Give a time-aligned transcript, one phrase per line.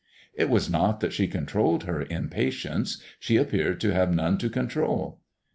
[0.33, 5.19] It was not that she controlled her impatience; she appeared to have none to control.